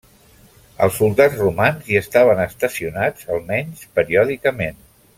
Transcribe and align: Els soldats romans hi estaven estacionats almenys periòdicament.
Els 0.85 0.95
soldats 1.01 1.35
romans 1.41 1.91
hi 1.93 1.99
estaven 2.01 2.41
estacionats 2.47 3.31
almenys 3.39 3.85
periòdicament. 4.01 4.83